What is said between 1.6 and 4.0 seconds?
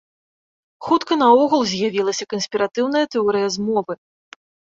з'явілася канспіратыўная тэорыя змовы.